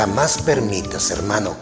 [0.00, 1.54] Jamás permitas, hermano,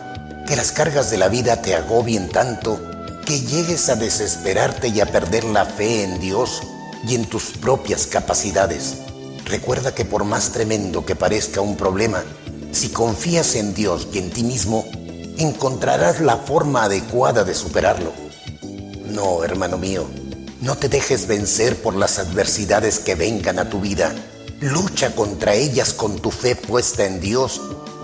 [0.47, 2.81] que las cargas de la vida te agobien tanto
[3.27, 6.63] que llegues a desesperarte y a perder la fe en Dios
[7.05, 8.99] y en tus propias capacidades.
[9.45, 12.23] Recuerda que por más tremendo que parezca un problema,
[12.71, 14.87] si confías en Dios y en ti mismo,
[15.37, 18.13] encontrarás la forma adecuada de superarlo.
[19.09, 20.07] No, hermano mío,
[20.61, 24.15] no te dejes vencer por las adversidades que vengan a tu vida.
[24.61, 27.61] Lucha contra ellas con tu fe puesta en Dios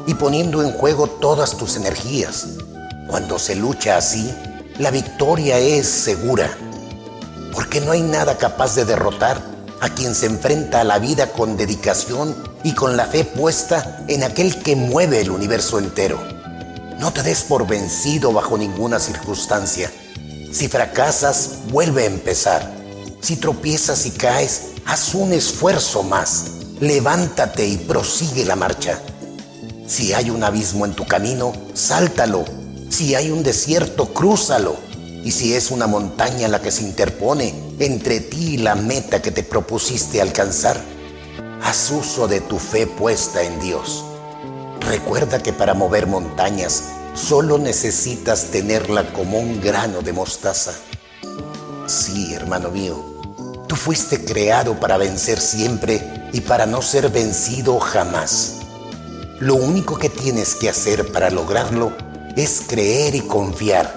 [0.07, 2.47] y poniendo en juego todas tus energías.
[3.09, 4.31] Cuando se lucha así,
[4.79, 6.51] la victoria es segura,
[7.53, 9.41] porque no hay nada capaz de derrotar
[9.81, 14.25] a quien se enfrenta a la vida con dedicación y con la fe puesta en
[14.25, 16.19] aquel que mueve el universo entero.
[16.98, 19.93] No te des por vencido bajo ninguna circunstancia.
[20.53, 22.73] Si fracasas, vuelve a empezar.
[23.21, 26.45] Si tropiezas y caes, haz un esfuerzo más.
[26.81, 28.98] Levántate y prosigue la marcha.
[29.87, 32.45] Si hay un abismo en tu camino, sáltalo.
[32.89, 34.77] Si hay un desierto, crúzalo.
[35.25, 39.31] Y si es una montaña la que se interpone entre ti y la meta que
[39.31, 40.81] te propusiste alcanzar,
[41.62, 44.05] haz uso de tu fe puesta en Dios.
[44.81, 50.73] Recuerda que para mover montañas solo necesitas tenerla como un grano de mostaza.
[51.87, 53.03] Sí, hermano mío,
[53.67, 58.64] tú fuiste creado para vencer siempre y para no ser vencido jamás.
[59.41, 61.93] Lo único que tienes que hacer para lograrlo
[62.37, 63.93] es creer y confiar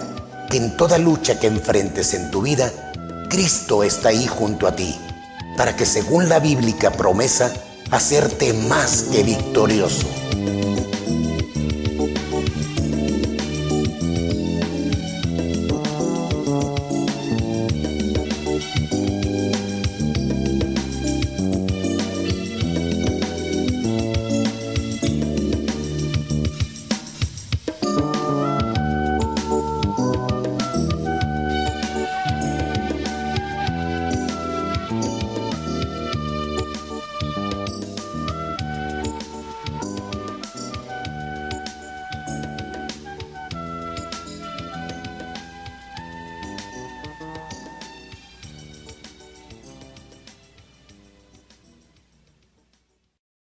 [0.50, 2.72] que en toda lucha que enfrentes en tu vida,
[3.30, 4.96] Cristo está ahí junto a ti,
[5.56, 7.54] para que según la bíblica promesa,
[7.92, 10.08] hacerte más que victorioso.